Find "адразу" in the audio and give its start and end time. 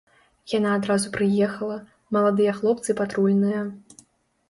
0.77-1.11